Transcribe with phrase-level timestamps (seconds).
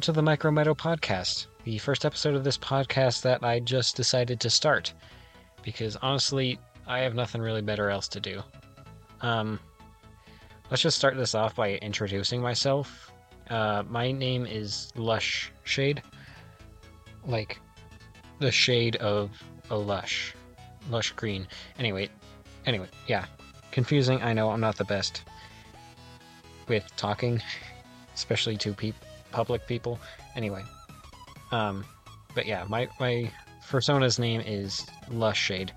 [0.00, 3.96] welcome to the Micro Meadow Podcast, the first episode of this podcast that I just
[3.96, 4.94] decided to start.
[5.62, 8.40] Because honestly, I have nothing really better else to do.
[9.20, 9.60] Um,
[10.70, 13.12] let's just start this off by introducing myself.
[13.50, 16.02] Uh, my name is Lush Shade.
[17.26, 17.60] Like,
[18.38, 19.30] the shade of
[19.68, 20.34] a lush.
[20.88, 21.46] Lush green.
[21.78, 22.08] Anyway,
[22.64, 23.26] anyway, yeah.
[23.70, 25.24] Confusing, I know I'm not the best
[26.68, 27.42] with talking,
[28.14, 29.98] especially to people public people.
[30.36, 30.64] Anyway,
[31.52, 31.84] um,
[32.34, 33.30] but yeah, my my
[33.68, 35.70] persona's name is Lushshade.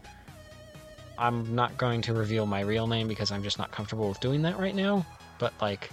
[1.18, 4.42] I'm not going to reveal my real name because I'm just not comfortable with doing
[4.44, 5.06] that right now.
[5.38, 5.90] But like,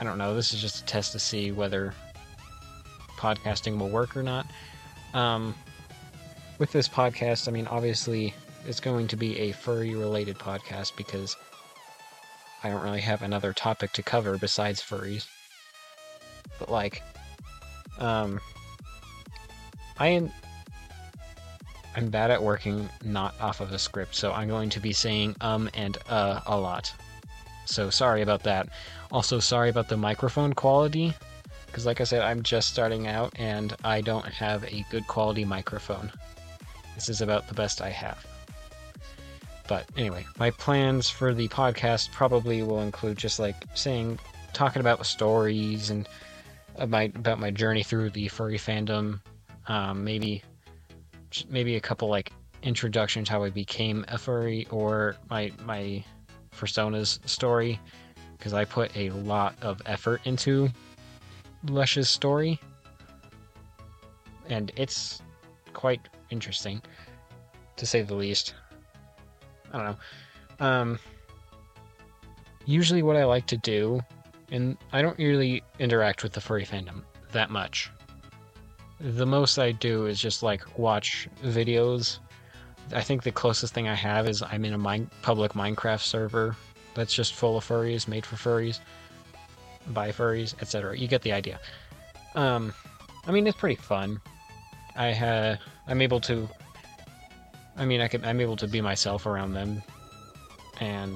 [0.00, 0.34] I don't know.
[0.34, 1.94] This is just a test to see whether
[3.16, 4.46] podcasting will work or not.
[5.14, 5.54] Um,
[6.58, 8.34] with this podcast, I mean, obviously,
[8.66, 11.36] it's going to be a furry related podcast because
[12.64, 15.26] I don't really have another topic to cover besides furries
[16.58, 17.02] but like,
[17.98, 18.40] um,
[19.98, 20.32] I am
[21.94, 25.36] I'm bad at working not off of a script, so I'm going to be saying
[25.40, 26.92] um and uh a lot.
[27.64, 28.68] So sorry about that.
[29.10, 31.14] Also sorry about the microphone quality,
[31.66, 35.44] because like I said, I'm just starting out and I don't have a good quality
[35.44, 36.12] microphone.
[36.94, 38.24] This is about the best I have.
[39.68, 44.18] But anyway, my plans for the podcast probably will include just like saying,
[44.52, 46.08] talking about stories and
[46.78, 49.20] about about my journey through the furry fandom.
[49.68, 50.42] Um, maybe
[51.48, 52.32] maybe a couple like
[52.62, 56.04] introductions how I became a furry or my my
[56.50, 57.78] persona's story
[58.36, 60.68] because I put a lot of effort into
[61.68, 62.60] Lush's story
[64.48, 65.22] and it's
[65.72, 66.80] quite interesting
[67.76, 68.54] to say the least.
[69.72, 70.66] I don't know.
[70.66, 70.98] Um,
[72.64, 74.00] usually what I like to do
[74.50, 77.90] and I don't really interact with the furry fandom that much.
[79.00, 82.18] The most I do is just like watch videos.
[82.94, 86.56] I think the closest thing I have is I'm in a mine, public Minecraft server
[86.94, 88.80] that's just full of furries, made for furries,
[89.88, 90.96] by furries, etc.
[90.96, 91.60] You get the idea.
[92.34, 92.72] Um,
[93.26, 94.20] I mean, it's pretty fun.
[94.96, 95.56] I uh,
[95.86, 96.48] I'm able to.
[97.76, 99.82] I mean, I can, I'm able to be myself around them,
[100.80, 101.14] and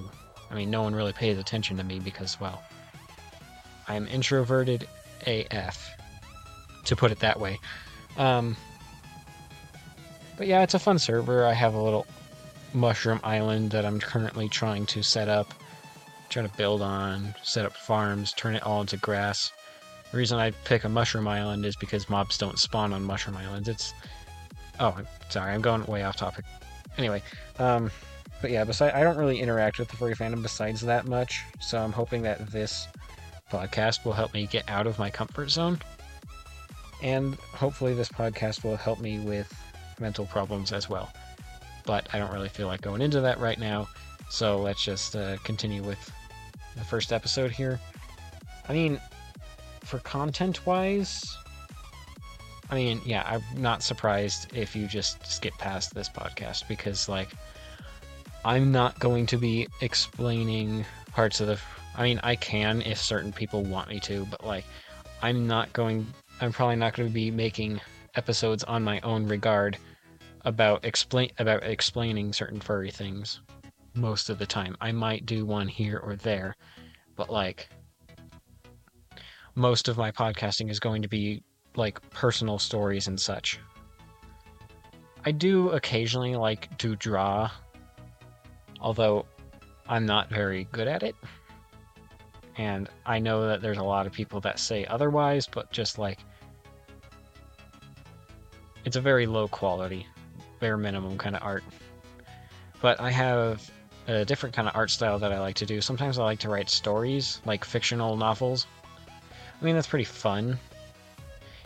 [0.50, 2.62] I mean, no one really pays attention to me because, well,
[3.88, 4.86] I'm introverted
[5.26, 5.90] AF,
[6.84, 7.58] to put it that way.
[8.16, 8.56] Um,
[10.36, 11.44] but yeah, it's a fun server.
[11.44, 12.06] I have a little
[12.72, 15.52] mushroom island that I'm currently trying to set up,
[16.28, 19.52] trying to build on, set up farms, turn it all into grass.
[20.10, 23.68] The reason I pick a mushroom island is because mobs don't spawn on mushroom islands.
[23.68, 23.92] It's
[24.80, 24.96] oh,
[25.28, 26.44] sorry, I'm going way off topic.
[26.98, 27.22] Anyway,
[27.58, 27.90] um,
[28.40, 31.78] but yeah, besides, I don't really interact with the furry fandom besides that much, so
[31.78, 32.88] I'm hoping that this
[33.50, 35.78] podcast will help me get out of my comfort zone.
[37.02, 39.52] And hopefully, this podcast will help me with
[40.00, 41.12] mental problems as well.
[41.86, 43.88] But I don't really feel like going into that right now.
[44.28, 46.10] So let's just uh, continue with
[46.76, 47.80] the first episode here.
[48.68, 49.00] I mean,
[49.82, 51.36] for content wise,
[52.70, 57.30] I mean, yeah, I'm not surprised if you just skip past this podcast because, like,
[58.44, 61.58] I'm not going to be explaining parts of the
[62.00, 64.64] I mean, I can if certain people want me to, but like,
[65.20, 66.06] I'm not going.
[66.40, 67.78] I'm probably not going to be making
[68.14, 69.76] episodes on my own regard
[70.46, 73.42] about explain about explaining certain furry things
[73.92, 74.78] most of the time.
[74.80, 76.56] I might do one here or there,
[77.16, 77.68] but like
[79.54, 81.42] most of my podcasting is going to be
[81.76, 83.60] like personal stories and such.
[85.26, 87.50] I do occasionally like to draw,
[88.80, 89.26] although
[89.86, 91.14] I'm not very good at it.
[92.60, 96.18] And I know that there's a lot of people that say otherwise, but just like
[98.84, 100.06] it's a very low quality,
[100.58, 101.64] bare minimum kind of art.
[102.82, 103.70] But I have
[104.08, 105.80] a different kind of art style that I like to do.
[105.80, 108.66] Sometimes I like to write stories, like fictional novels.
[109.58, 110.58] I mean, that's pretty fun.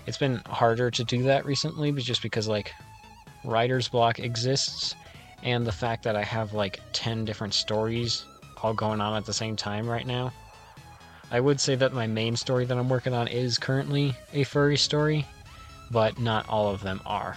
[0.06, 2.70] It's been harder to do that recently, but just because like
[3.44, 4.94] writer's block exists
[5.42, 8.26] and the fact that I have like 10 different stories
[8.62, 10.32] all going on at the same time right now
[11.34, 14.76] I would say that my main story that I'm working on is currently a furry
[14.76, 15.26] story,
[15.90, 17.36] but not all of them are.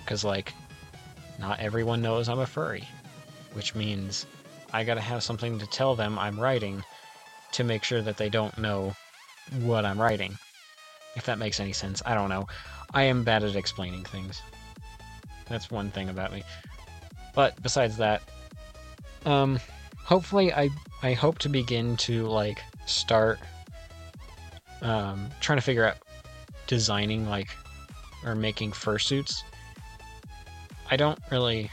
[0.00, 0.52] Because, like,
[1.38, 2.88] not everyone knows I'm a furry,
[3.52, 4.26] which means
[4.72, 6.82] I gotta have something to tell them I'm writing
[7.52, 8.96] to make sure that they don't know
[9.60, 10.36] what I'm writing.
[11.14, 12.02] If that makes any sense.
[12.04, 12.48] I don't know.
[12.94, 14.42] I am bad at explaining things.
[15.48, 16.42] That's one thing about me.
[17.36, 18.22] But besides that,
[19.24, 19.60] um,
[20.02, 20.68] hopefully I
[21.04, 22.60] I hope to begin to like
[22.90, 23.38] start
[24.82, 25.96] um, trying to figure out
[26.66, 27.48] designing like
[28.24, 29.42] or making fursuits.
[30.90, 31.70] I don't really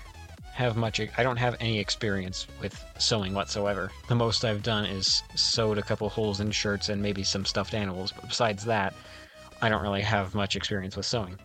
[0.54, 3.92] have much I don't have any experience with sewing whatsoever.
[4.08, 7.76] The most I've done is sewed a couple holes in shirts and maybe some stuffed
[7.76, 8.96] animals, but besides that,
[9.62, 11.38] I don't really have much experience with sewing.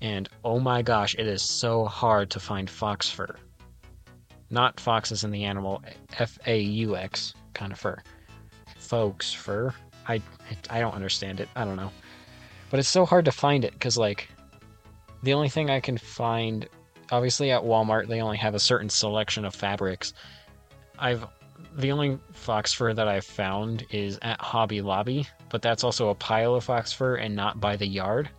[0.00, 3.34] And oh my gosh, it is so hard to find fox fur.
[4.48, 5.82] Not foxes in the animal,
[6.18, 7.98] F A U X kind of fur.
[8.86, 9.74] Folks fur.
[10.06, 10.22] I
[10.70, 11.48] I don't understand it.
[11.56, 11.90] I don't know.
[12.70, 14.28] But it's so hard to find it because like
[15.22, 16.68] the only thing I can find
[17.10, 20.12] obviously at Walmart they only have a certain selection of fabrics.
[20.98, 21.26] I've
[21.76, 26.14] the only fox fur that I've found is at Hobby Lobby, but that's also a
[26.14, 28.30] pile of fox fur and not by the yard,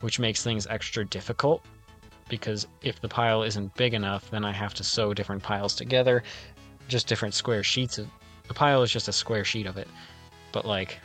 [0.00, 1.64] which makes things extra difficult
[2.28, 6.22] because if the pile isn't big enough, then I have to sew different piles together,
[6.88, 7.98] just different square sheets.
[7.98, 8.08] Of,
[8.48, 9.88] the pile is just a square sheet of it,
[10.52, 10.98] but like,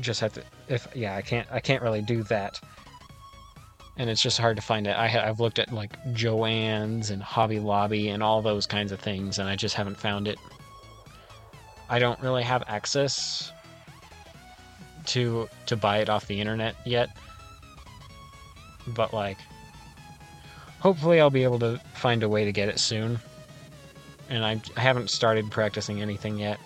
[0.00, 0.42] just have to.
[0.68, 1.46] If yeah, I can't.
[1.50, 2.60] I can't really do that
[3.96, 4.96] and it's just hard to find it.
[4.96, 9.00] I ha- I've looked at like Joann's and Hobby Lobby and all those kinds of
[9.00, 10.38] things, and I just haven't found it.
[11.88, 13.52] I don't really have access
[15.06, 17.10] to to buy it off the internet yet,
[18.88, 19.38] but like,
[20.80, 23.20] hopefully I'll be able to find a way to get it soon.
[24.28, 26.58] And I, I haven't started practicing anything yet.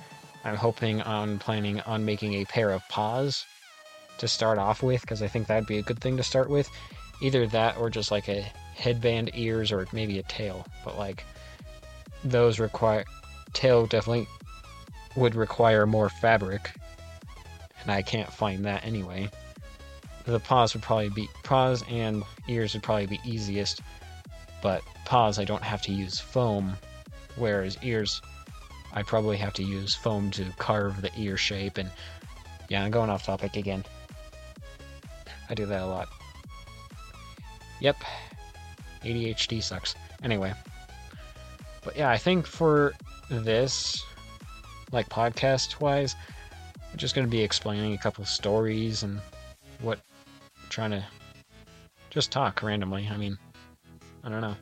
[0.45, 3.45] I'm hoping on planning on making a pair of paws
[4.19, 6.69] to start off with because I think that'd be a good thing to start with
[7.21, 8.43] either that or just like a
[8.75, 11.25] headband ears or maybe a tail but like
[12.25, 13.05] those require
[13.53, 14.27] tail definitely
[15.17, 16.71] would require more fabric
[17.83, 19.29] and i can't find that anyway
[20.27, 23.81] the paws would probably be paws and ears would probably be easiest
[24.63, 26.77] but paws i don't have to use foam
[27.39, 28.21] whereas ears
[28.93, 31.91] i probably have to use foam to carve the ear shape and
[32.69, 33.85] yeah i'm going off topic again
[35.49, 36.09] i do that a lot
[37.81, 37.97] Yep.
[39.03, 39.95] ADHD sucks.
[40.23, 40.53] Anyway.
[41.85, 42.93] But yeah, I think for
[43.31, 44.05] this,
[44.93, 46.17] like podcast wise,
[46.91, 49.21] I'm just going to be explaining a couple stories and
[49.81, 50.01] what,
[50.71, 51.05] trying to
[52.11, 53.09] just talk randomly.
[53.11, 53.39] I mean,
[54.25, 54.57] I don't know.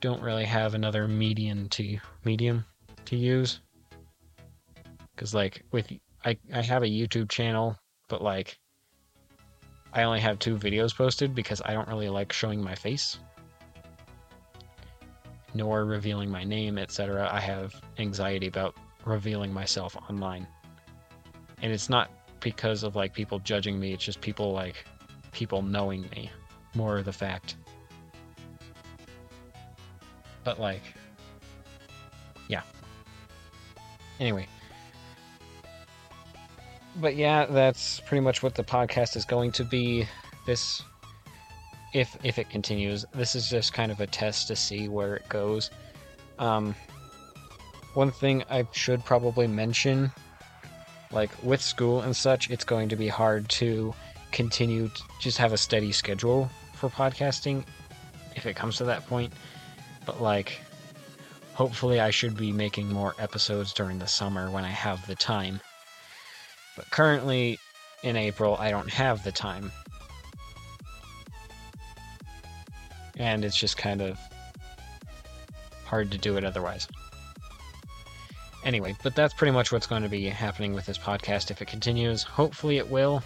[0.00, 2.64] Don't really have another medium to medium
[3.06, 3.60] to use.
[5.16, 5.92] Cause like with
[6.24, 7.76] I I have a YouTube channel,
[8.08, 8.58] but like
[9.92, 13.18] I only have two videos posted because I don't really like showing my face
[15.54, 17.28] nor revealing my name, etc.
[17.32, 20.46] I have anxiety about revealing myself online.
[21.62, 22.10] And it's not
[22.40, 24.84] because of like people judging me, it's just people like
[25.32, 26.30] people knowing me.
[26.74, 27.56] More of the fact.
[30.48, 30.80] But like
[32.48, 32.62] yeah.
[34.18, 34.46] Anyway,
[36.96, 40.06] but yeah, that's pretty much what the podcast is going to be.
[40.46, 40.82] This,
[41.92, 45.28] if if it continues, this is just kind of a test to see where it
[45.28, 45.70] goes.
[46.38, 46.74] Um,
[47.92, 50.10] one thing I should probably mention,
[51.12, 53.92] like with school and such, it's going to be hard to
[54.32, 57.64] continue to just have a steady schedule for podcasting
[58.34, 59.30] if it comes to that point.
[60.08, 60.58] But like,
[61.52, 65.60] hopefully, I should be making more episodes during the summer when I have the time.
[66.76, 67.58] But currently,
[68.02, 69.70] in April, I don't have the time.
[73.18, 74.18] And it's just kind of
[75.84, 76.88] hard to do it otherwise.
[78.64, 81.68] Anyway, but that's pretty much what's going to be happening with this podcast if it
[81.68, 82.22] continues.
[82.22, 83.22] Hopefully it will.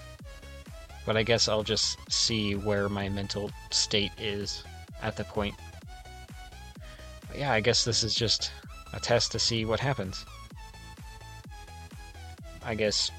[1.07, 4.65] But I guess I'll just see where my mental state is
[5.01, 5.55] at the point.
[7.33, 8.53] But yeah, I guess this is just
[8.93, 10.27] a test to see what happens.
[12.63, 13.11] I guess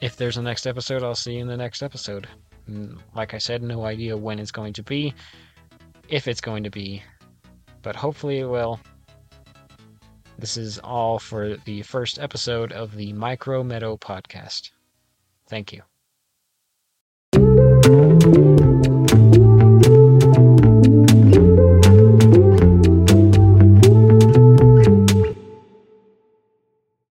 [0.00, 2.28] if there's a next episode, I'll see you in the next episode.
[3.12, 5.14] Like I said, no idea when it's going to be,
[6.08, 7.02] if it's going to be,
[7.82, 8.78] but hopefully it will.
[10.38, 14.70] This is all for the first episode of the Micro Meadow podcast.
[15.48, 15.82] Thank you.